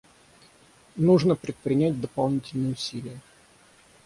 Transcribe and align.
Нужно 0.95 1.35
предпринять 1.35 2.01
дополнительные 2.01 2.71
усилия. 2.73 3.21